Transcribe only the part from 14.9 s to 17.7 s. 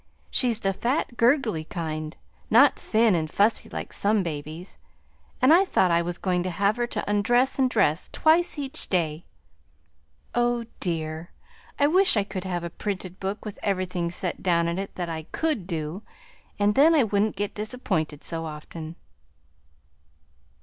that I COULD do, and then I wouldn't get